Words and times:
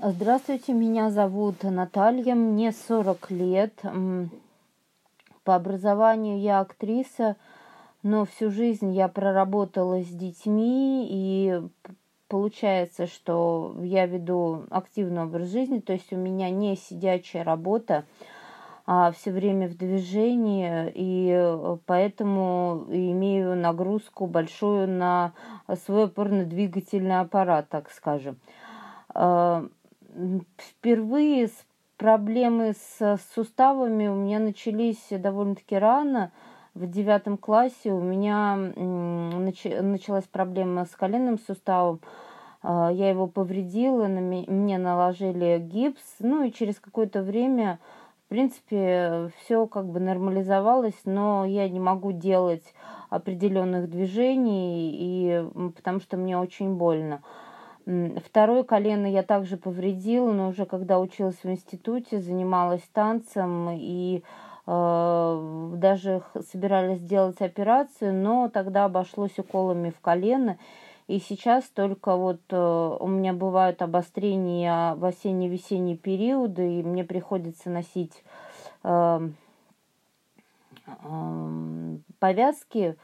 Здравствуйте, 0.00 0.74
меня 0.74 1.10
зовут 1.10 1.64
Наталья, 1.64 2.36
мне 2.36 2.70
40 2.70 3.32
лет. 3.32 3.82
По 5.42 5.56
образованию 5.56 6.38
я 6.38 6.60
актриса, 6.60 7.34
но 8.04 8.24
всю 8.24 8.52
жизнь 8.52 8.92
я 8.92 9.08
проработала 9.08 10.00
с 10.00 10.06
детьми, 10.06 11.04
и 11.10 11.60
получается, 12.28 13.08
что 13.08 13.74
я 13.82 14.06
веду 14.06 14.66
активный 14.70 15.24
образ 15.24 15.48
жизни, 15.48 15.80
то 15.80 15.92
есть 15.92 16.12
у 16.12 16.16
меня 16.16 16.48
не 16.50 16.76
сидячая 16.76 17.42
работа, 17.42 18.04
а 18.86 19.10
все 19.10 19.32
время 19.32 19.66
в 19.66 19.76
движении, 19.76 20.92
и 20.94 21.76
поэтому 21.86 22.84
имею 22.88 23.56
нагрузку 23.56 24.28
большую 24.28 24.86
на 24.86 25.32
свой 25.84 26.04
опорно-двигательный 26.04 27.18
аппарат, 27.18 27.68
так 27.68 27.90
скажем. 27.90 28.36
Впервые 30.56 31.48
проблемы 31.96 32.74
с 32.74 33.20
суставами 33.34 34.08
у 34.08 34.14
меня 34.14 34.40
начались 34.40 35.06
довольно-таки 35.10 35.76
рано. 35.76 36.32
В 36.74 36.88
девятом 36.88 37.36
классе 37.36 37.92
у 37.92 38.00
меня 38.00 38.56
началась 38.56 40.24
проблема 40.24 40.86
с 40.86 40.90
коленным 40.90 41.38
суставом. 41.38 42.00
А, 42.62 42.90
я 42.90 43.10
его 43.10 43.28
повредила, 43.28 44.06
мне 44.06 44.78
наложили 44.78 45.58
гипс. 45.58 46.16
Ну 46.18 46.42
и 46.44 46.52
через 46.52 46.80
какое-то 46.80 47.22
время, 47.22 47.78
в 48.26 48.28
принципе, 48.28 49.30
все 49.38 49.66
как 49.66 49.86
бы 49.86 50.00
нормализовалось, 50.00 51.00
но 51.04 51.44
я 51.44 51.68
не 51.68 51.80
могу 51.80 52.10
делать 52.10 52.74
определенных 53.08 53.88
движений, 53.88 54.90
и, 54.92 55.70
потому 55.76 56.00
что 56.00 56.16
мне 56.16 56.36
очень 56.36 56.74
больно. 56.74 57.22
Второе 57.88 58.64
колено 58.64 59.06
я 59.06 59.22
также 59.22 59.56
повредила, 59.56 60.30
но 60.30 60.48
уже 60.48 60.66
когда 60.66 61.00
училась 61.00 61.42
в 61.42 61.46
институте, 61.46 62.20
занималась 62.20 62.82
танцем 62.92 63.70
и 63.72 64.22
э, 64.66 65.70
даже 65.74 66.22
собирались 66.52 66.98
сделать 66.98 67.40
операцию, 67.40 68.12
но 68.12 68.50
тогда 68.50 68.84
обошлось 68.84 69.38
уколами 69.38 69.88
в 69.88 70.00
колено. 70.00 70.58
И 71.06 71.18
сейчас 71.18 71.64
только 71.64 72.14
вот 72.16 72.42
э, 72.50 72.96
у 73.00 73.06
меня 73.06 73.32
бывают 73.32 73.80
обострения 73.80 74.94
в 74.96 75.06
осенне-весенний 75.06 75.96
период, 75.96 76.58
и 76.58 76.82
мне 76.82 77.04
приходится 77.04 77.70
носить 77.70 78.22
э, 78.82 79.30
э, 80.86 81.96
повязки, 82.18 82.98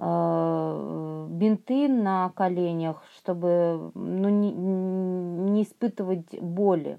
бинты 0.00 1.88
на 1.88 2.30
коленях, 2.34 3.02
чтобы 3.18 3.90
ну, 3.94 4.28
не, 4.30 4.50
не 4.52 5.62
испытывать 5.64 6.40
боли. 6.40 6.98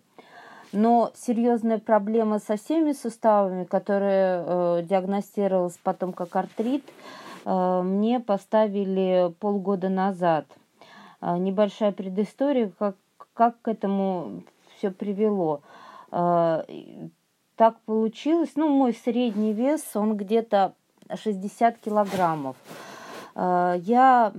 Но 0.72 1.12
серьезная 1.16 1.80
проблема 1.80 2.40
со 2.40 2.56
всеми 2.56 2.94
суставами, 2.94 3.66
которая 3.66 4.44
э, 4.46 4.84
диагностировалась 4.84 5.78
потом 5.84 6.14
как 6.14 6.36
артрит, 6.36 6.86
э, 7.44 7.82
мне 7.84 8.22
поставили 8.22 9.34
полгода 9.40 9.90
назад. 9.90 10.46
Э, 11.22 11.38
небольшая 11.38 11.92
предыстория, 11.92 12.72
как, 12.80 12.96
как 13.34 13.62
к 13.62 13.68
этому 13.68 14.44
все 14.78 14.92
привело. 14.92 15.62
Э, 16.12 16.64
так 17.58 17.80
получилось, 17.82 18.52
ну, 18.56 18.70
мой 18.70 18.94
средний 18.94 19.52
вес, 19.52 19.84
он 19.96 20.16
где-то 20.16 20.74
60 21.14 21.80
килограммов. 21.80 22.56
Э, 22.56 22.91
я 23.36 24.34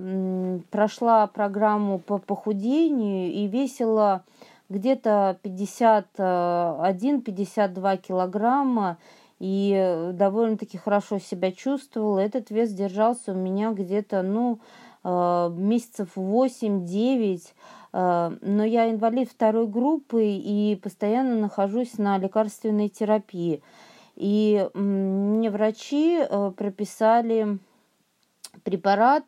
прошла 0.70 1.26
программу 1.26 1.98
по 1.98 2.18
похудению 2.18 3.32
и 3.32 3.46
весила 3.46 4.22
где-то 4.72 5.38
51-52 5.42 7.96
килограмма 7.98 8.96
и 9.38 10.10
довольно-таки 10.14 10.78
хорошо 10.78 11.18
себя 11.18 11.52
чувствовала. 11.52 12.20
Этот 12.20 12.50
вес 12.50 12.72
держался 12.72 13.32
у 13.32 13.34
меня 13.34 13.72
где-то, 13.72 14.22
ну, 14.22 14.60
э, 15.04 15.50
месяцев 15.56 16.12
8-9, 16.14 17.52
э, 17.92 18.36
но 18.40 18.64
я 18.64 18.88
инвалид 18.88 19.28
второй 19.28 19.66
группы 19.66 20.24
и 20.24 20.80
постоянно 20.80 21.34
нахожусь 21.34 21.98
на 21.98 22.16
лекарственной 22.18 22.88
терапии. 22.88 23.64
И 24.14 24.68
мне 24.74 25.50
врачи 25.50 26.22
прописали 26.56 27.58
препарат, 28.64 29.24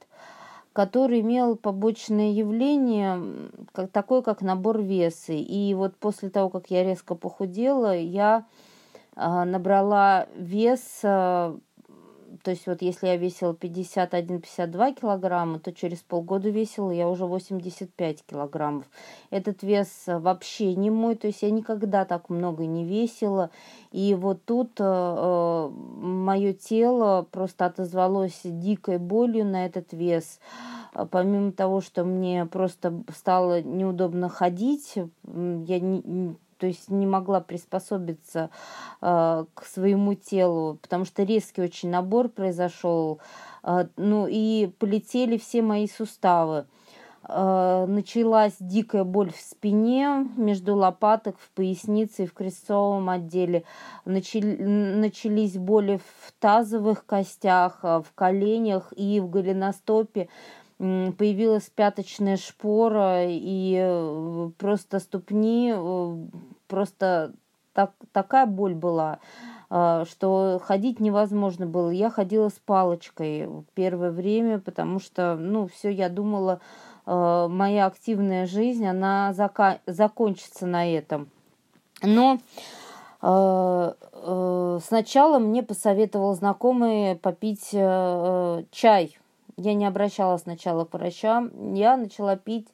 который 0.72 1.20
имел 1.20 1.56
побочное 1.56 2.32
явление, 2.32 3.50
как, 3.72 3.90
такое 3.90 4.22
как 4.22 4.42
набор 4.42 4.80
веса. 4.80 5.32
И 5.32 5.72
вот 5.74 5.96
после 5.96 6.30
того, 6.30 6.50
как 6.50 6.70
я 6.70 6.82
резко 6.82 7.14
похудела, 7.14 7.96
я 7.96 8.44
а, 9.16 9.44
набрала 9.44 10.26
вес 10.36 11.00
а, 11.04 11.56
то 12.44 12.50
есть 12.50 12.66
вот 12.66 12.82
если 12.82 13.06
я 13.06 13.16
весила 13.16 13.54
51-52 13.54 15.00
килограмма, 15.00 15.58
то 15.58 15.72
через 15.72 16.00
полгода 16.00 16.50
весила 16.50 16.90
я 16.90 17.08
уже 17.08 17.24
85 17.24 18.22
килограммов. 18.26 18.84
Этот 19.30 19.62
вес 19.62 20.04
вообще 20.06 20.74
не 20.74 20.90
мой, 20.90 21.14
то 21.14 21.26
есть 21.26 21.40
я 21.40 21.50
никогда 21.50 22.04
так 22.04 22.28
много 22.28 22.66
не 22.66 22.84
весила. 22.84 23.50
И 23.92 24.14
вот 24.14 24.44
тут 24.44 24.72
э, 24.78 24.84
э 24.84 25.70
мое 25.70 26.52
тело 26.52 27.26
просто 27.30 27.64
отозвалось 27.64 28.40
дикой 28.44 28.98
болью 28.98 29.46
на 29.46 29.64
этот 29.64 29.94
вес 29.94 30.38
помимо 31.10 31.50
того, 31.50 31.80
что 31.80 32.04
мне 32.04 32.46
просто 32.46 33.02
стало 33.14 33.62
неудобно 33.62 34.28
ходить, 34.28 34.94
я 34.94 35.80
не, 35.80 36.36
то 36.64 36.68
есть 36.68 36.88
не 36.88 37.06
могла 37.06 37.40
приспособиться 37.40 38.48
э, 39.02 39.44
к 39.52 39.66
своему 39.66 40.14
телу, 40.14 40.78
потому 40.80 41.04
что 41.04 41.22
резкий 41.22 41.60
очень 41.60 41.90
набор 41.90 42.30
произошел, 42.30 43.20
э, 43.62 43.86
ну 43.98 44.26
и 44.26 44.70
полетели 44.78 45.36
все 45.36 45.60
мои 45.60 45.86
суставы. 45.86 46.64
Э, 47.28 47.84
началась 47.86 48.54
дикая 48.60 49.04
боль 49.04 49.30
в 49.30 49.36
спине, 49.36 50.26
между 50.38 50.74
лопаток, 50.74 51.36
в 51.38 51.50
пояснице 51.50 52.24
и 52.24 52.26
в 52.26 52.32
крестцовом 52.32 53.10
отделе. 53.10 53.64
Начали, 54.06 54.56
начались 54.56 55.58
боли 55.58 55.98
в 55.98 56.32
тазовых 56.40 57.04
костях, 57.04 57.80
в 57.82 58.06
коленях 58.14 58.90
и 58.96 59.20
в 59.20 59.28
голеностопе 59.28 60.30
появилась 60.78 61.70
пяточная 61.74 62.36
шпора, 62.36 63.26
и 63.26 63.76
э, 63.78 64.50
просто 64.58 64.98
ступни, 64.98 65.72
э, 65.74 66.16
просто 66.68 67.32
так, 67.72 67.92
такая 68.12 68.46
боль 68.46 68.74
была, 68.74 69.18
э, 69.70 70.04
что 70.08 70.60
ходить 70.62 71.00
невозможно 71.00 71.66
было. 71.66 71.90
Я 71.90 72.10
ходила 72.10 72.48
с 72.48 72.60
палочкой 72.64 73.48
первое 73.74 74.10
время, 74.10 74.58
потому 74.58 75.00
что, 75.00 75.36
ну, 75.36 75.68
все, 75.68 75.90
я 75.90 76.08
думала, 76.08 76.60
моя 77.06 77.84
активная 77.84 78.46
жизнь, 78.46 78.86
она 78.86 79.34
зака- 79.36 79.80
закончится 79.86 80.64
на 80.64 80.90
этом. 80.90 81.28
Но 82.00 82.38
сначала 83.20 85.38
мне 85.38 85.62
посоветовал 85.62 86.34
знакомый 86.34 87.16
попить 87.16 87.76
чай 88.70 89.18
я 89.56 89.74
не 89.74 89.86
обращалась 89.86 90.42
сначала 90.42 90.84
к 90.84 90.94
врачам. 90.94 91.74
Я 91.74 91.96
начала 91.96 92.36
пить 92.36 92.68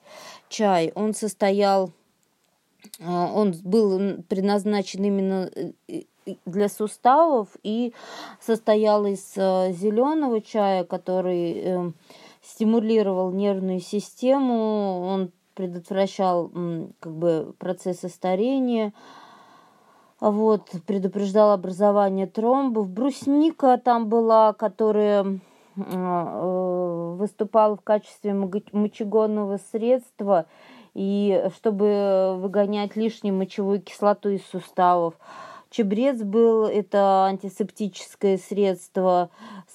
чай. 0.49 0.93
Он 0.95 1.15
состоял, 1.15 1.91
он 3.01 3.55
был 3.65 4.23
предназначен 4.29 5.05
именно 5.05 5.51
э, 5.87 6.03
для 6.47 6.69
суставов 6.69 7.49
и 7.63 7.93
состоял 8.41 9.07
из 9.07 9.33
э, 9.37 9.73
зеленого 9.73 10.41
чая, 10.41 10.85
который 10.85 11.93
стимулировал 12.43 13.33
нервную 13.33 13.81
систему, 13.81 15.01
он 15.03 15.31
предотвращал 15.55 16.51
как 17.01 17.13
бы 17.13 17.55
процессы 17.59 18.09
старения, 18.09 18.95
вот, 20.21 20.71
предупреждал 20.87 21.53
образование 21.53 22.27
тромбов. 22.27 22.89
Брусника 22.89 23.77
там 23.79 24.09
была, 24.09 24.53
которая 24.55 25.41
Э, 25.77 27.15
выступал 27.17 27.77
в 27.77 27.81
качестве 27.83 28.35
мочегонного 28.35 29.59
средства 29.71 30.47
и 30.95 31.49
чтобы 31.57 32.37
выгонять 32.39 32.97
лишнюю 32.97 33.35
мочевую 33.35 33.81
кислоту 33.81 34.31
из 34.31 34.45
суставов. 34.47 35.15
Чебрец 35.71 36.23
был 36.23 36.65
это 36.65 37.27
антисептическое 37.27 38.39
средство. 38.39 39.31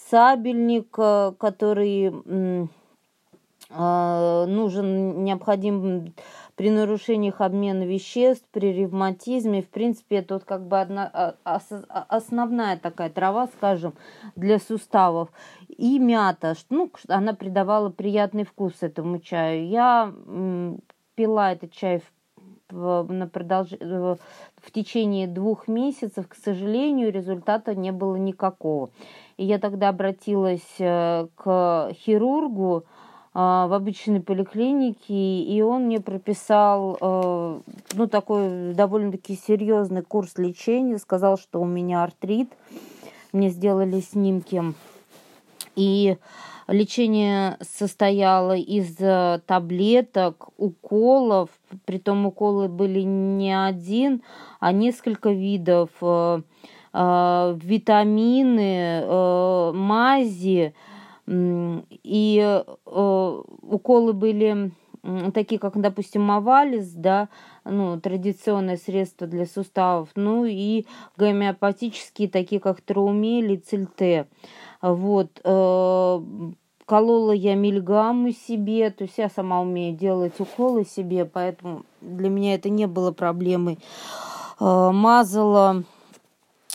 Сабельник, 0.10 0.94
э, 0.98 1.32
который 1.40 2.14
э, 2.26 2.66
нужен, 4.48 5.24
необходим 5.24 6.14
при 6.56 6.70
нарушениях 6.70 7.42
обмена 7.42 7.84
веществ, 7.84 8.46
при 8.52 8.74
ревматизме. 8.74 9.62
В 9.62 9.70
принципе, 9.70 10.18
это 10.18 10.36
вот 10.36 10.44
как 10.44 10.68
бы 10.68 10.80
одна, 10.80 11.10
а, 11.14 11.36
а, 11.44 12.06
основная 12.10 12.78
такая 12.78 13.10
трава, 13.10 13.48
скажем, 13.48 13.94
для 14.36 14.60
суставов. 14.60 15.30
И 15.68 16.00
мята, 16.00 16.56
ну, 16.70 16.92
она 17.08 17.34
придавала 17.34 17.90
приятный 17.90 18.46
вкус 18.46 18.74
этому 18.82 19.20
чаю. 19.20 19.68
Я 19.68 20.14
пила 21.16 21.54
этот 21.54 21.72
чай 21.72 22.02
на 22.72 23.28
продолж... 23.32 23.72
в 23.72 24.72
течение 24.72 25.28
двух 25.28 25.68
месяцев, 25.68 26.28
к 26.28 26.36
сожалению, 26.36 27.12
результата 27.12 27.76
не 27.76 27.92
было 27.92 28.16
никакого. 28.16 28.90
И 29.38 29.46
я 29.46 29.60
тогда 29.60 29.90
обратилась 29.90 30.76
к 30.78 31.92
хирургу, 31.94 32.84
в 33.34 33.76
обычной 33.76 34.22
поликлинике, 34.22 35.14
и 35.14 35.62
он 35.62 35.88
мне 35.88 36.00
прописал 36.00 36.98
ну, 37.02 38.08
такой 38.10 38.74
довольно-таки 38.74 39.36
серьезный 39.36 40.04
курс 40.04 40.38
лечения, 40.38 40.98
сказал, 40.98 41.38
что 41.38 41.60
у 41.60 41.66
меня 41.66 42.04
артрит, 42.04 42.50
мне 43.34 43.50
сделали 43.50 44.00
снимки, 44.00 44.64
и 45.76 46.18
Лечение 46.68 47.58
состояло 47.62 48.58
из 48.58 48.96
э, 49.00 49.40
таблеток, 49.46 50.50
уколов, 50.58 51.52
притом 51.86 52.26
уколы 52.26 52.68
были 52.70 53.02
не 53.02 53.54
один, 53.54 54.24
а 54.60 54.72
несколько 54.72 55.30
видов, 55.30 55.90
э, 56.02 56.42
э, 56.92 57.58
витамины, 57.62 59.04
мази, 59.74 60.74
и 61.28 62.64
уколы 62.86 64.14
были 64.14 64.72
такие, 65.34 65.60
как, 65.60 65.80
допустим, 65.80 66.22
Мавалис, 66.24 66.92
да, 66.92 67.30
ну, 67.64 68.00
традиционное 68.00 68.78
средство 68.78 69.28
для 69.28 69.46
суставов, 69.46 70.10
ну 70.16 70.46
и 70.46 70.86
гомеопатические, 71.18 72.30
такие 72.30 72.60
как 72.60 72.82
Траумель 72.82 73.52
и 73.54 73.58
Цильте. 73.58 74.28
Вот, 74.82 75.42
э, 75.44 76.22
колола 76.86 77.34
я 77.34 77.56
мильгаммы 77.56 78.32
себе, 78.32 78.90
то 78.92 79.04
есть 79.04 79.18
я 79.18 79.30
сама 79.30 79.62
умею 79.62 79.96
делать 79.96 80.40
уколы 80.40 80.86
себе, 80.86 81.26
поэтому 81.26 81.84
для 82.02 82.30
меня 82.30 82.56
это 82.56 82.70
не 82.70 82.88
было 82.88 83.12
проблемой. 83.12 83.80
Э, 84.60 84.92
мазала 84.92 85.84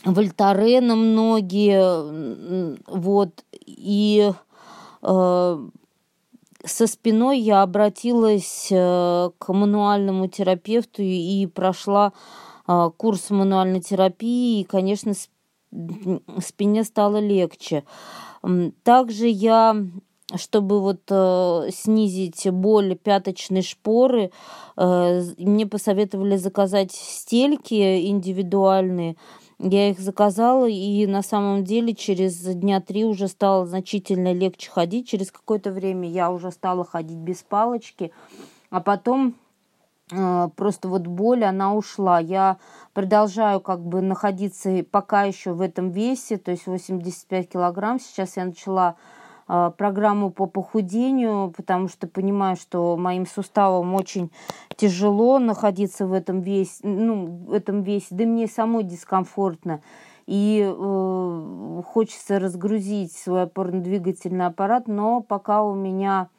вольтареном 0.03 1.11
многие, 1.11 2.77
вот, 2.87 3.45
и 3.65 4.31
э, 5.01 5.69
со 6.65 6.87
спиной 6.87 7.39
я 7.39 7.61
обратилась 7.63 8.67
к 8.69 9.47
мануальному 9.47 10.27
терапевту 10.27 11.01
и 11.01 11.45
прошла 11.47 12.13
курс 12.97 13.29
мануальной 13.29 13.81
терапии, 13.81 14.61
и, 14.61 14.63
конечно, 14.63 15.13
спине 16.39 16.83
стало 16.83 17.17
легче. 17.17 17.83
Также 18.83 19.27
я 19.27 19.75
чтобы 20.35 20.79
вот 20.79 21.01
э, 21.09 21.69
снизить 21.73 22.49
боль 22.51 22.95
пяточной 22.95 23.61
шпоры, 23.61 24.31
э, 24.77 25.21
мне 25.37 25.65
посоветовали 25.65 26.37
заказать 26.37 26.91
стельки 26.91 28.07
индивидуальные. 28.07 29.17
Я 29.63 29.91
их 29.91 29.99
заказала, 29.99 30.67
и 30.67 31.05
на 31.05 31.21
самом 31.21 31.63
деле 31.63 31.93
через 31.93 32.35
дня 32.41 32.81
три 32.81 33.05
уже 33.05 33.27
стало 33.27 33.67
значительно 33.67 34.33
легче 34.33 34.71
ходить. 34.71 35.07
Через 35.07 35.31
какое-то 35.31 35.71
время 35.71 36.09
я 36.09 36.31
уже 36.31 36.49
стала 36.49 36.83
ходить 36.83 37.19
без 37.19 37.43
палочки. 37.43 38.11
А 38.71 38.81
потом 38.81 39.35
э, 40.11 40.49
просто 40.55 40.87
вот 40.87 41.05
боль, 41.05 41.43
она 41.43 41.75
ушла. 41.75 42.19
Я 42.19 42.57
продолжаю 42.95 43.61
как 43.61 43.81
бы 43.81 44.01
находиться 44.01 44.83
пока 44.89 45.25
еще 45.25 45.53
в 45.53 45.61
этом 45.61 45.91
весе, 45.91 46.37
то 46.37 46.49
есть 46.49 46.65
85 46.65 47.49
килограмм. 47.49 47.99
Сейчас 47.99 48.37
я 48.37 48.45
начала 48.45 48.95
программу 49.77 50.29
по 50.29 50.45
похудению, 50.45 51.53
потому 51.55 51.87
что 51.87 52.07
понимаю, 52.07 52.55
что 52.55 52.95
моим 52.97 53.25
суставам 53.25 53.95
очень 53.95 54.31
тяжело 54.77 55.39
находиться 55.39 56.05
в 56.07 56.13
этом 56.13 56.41
весе, 56.41 56.79
ну, 56.83 57.25
в 57.25 57.53
этом 57.53 57.83
весе, 57.83 58.07
да 58.11 58.25
мне 58.25 58.47
самой 58.47 58.83
дискомфортно. 58.83 59.81
И 60.27 60.63
э, 60.63 61.81
хочется 61.85 62.39
разгрузить 62.39 63.11
свой 63.11 63.43
опорно-двигательный 63.43 64.45
аппарат, 64.45 64.87
но 64.87 65.21
пока 65.21 65.63
у 65.63 65.73
меня 65.73 66.29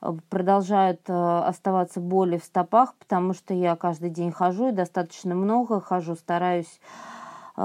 Э, 0.00 0.14
продолжают 0.28 1.00
э, 1.08 1.38
оставаться 1.46 2.00
боли 2.00 2.38
в 2.38 2.44
стопах, 2.44 2.94
потому 2.94 3.32
что 3.34 3.54
я 3.54 3.76
каждый 3.76 4.10
день 4.10 4.32
хожу 4.32 4.68
и 4.68 4.72
достаточно 4.72 5.34
много 5.34 5.80
хожу, 5.80 6.14
стараюсь 6.14 6.80
э, 7.56 7.62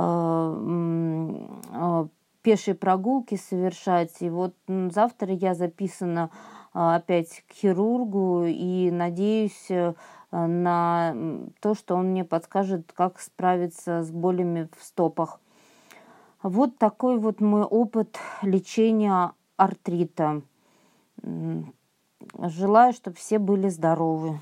пешие 2.42 2.76
прогулки 2.76 3.36
совершать. 3.36 4.22
И 4.22 4.30
вот 4.30 4.56
завтра 4.68 5.34
я 5.34 5.54
записана 5.56 6.30
опять 6.74 7.44
к 7.48 7.54
хирургу 7.54 8.46
и 8.46 8.90
надеюсь 8.92 9.70
на 10.32 11.16
то, 11.60 11.76
что 11.76 11.96
он 11.96 12.12
мне 12.12 12.24
подскажет, 12.24 12.92
как 12.94 13.20
справиться 13.20 14.04
с 14.04 14.12
болями 14.12 14.70
в 14.78 14.84
стопах. 14.84 15.40
Вот 16.42 16.78
такой 16.78 17.20
вот 17.20 17.42
мой 17.42 17.64
опыт 17.64 18.18
лечения 18.42 19.34
артрита. 19.58 20.42
Желаю, 22.40 22.94
чтобы 22.94 23.18
все 23.18 23.40
были 23.40 23.68
здоровы. 23.68 24.40